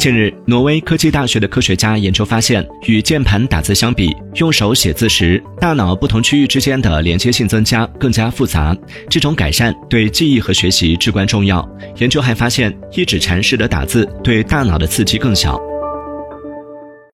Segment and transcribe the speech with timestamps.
[0.00, 8.74] 近日挪威科技大学的科学家研究发现与键盘打字相比用手写字时大脑不同区域之间的连接性增加更加复杂。
[9.10, 11.68] 这种改善对记忆和学习至关重要。
[11.98, 15.60] 研究还发现一指禅式的打字对大脑的刺激更小。